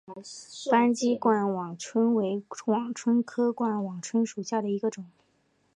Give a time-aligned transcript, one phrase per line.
[0.71, 5.05] 斑脊冠网蝽为网蝽科冠网蝽属下的一个种。